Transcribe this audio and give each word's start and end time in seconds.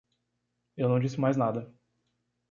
Eu 0.75 0.89
não 0.89 0.99
disse 0.99 1.19
mais 1.19 1.37
nada. 1.37 1.71